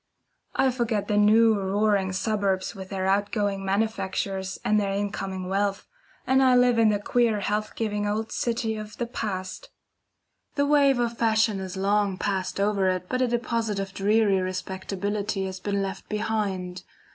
[0.55, 5.85] I forget the new roaring suburbs with their out going manufactures and their incoming wealth,
[6.25, 9.69] and I live in the queer health giving old city of the past.
[10.55, 15.45] The wave of fashion has long passed over it, but a deposit of dreary respectability
[15.45, 16.83] has been left behind.